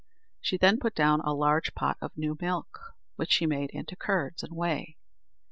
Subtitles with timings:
[0.39, 4.41] She then put down a large pot of new milk, which she made into curds
[4.41, 4.97] and whey.